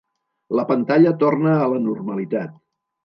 [0.59, 2.57] La pantalla torna a la normalitat.